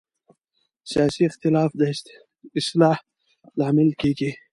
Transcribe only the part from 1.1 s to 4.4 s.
اختلاف د اصلاح لامل کېږي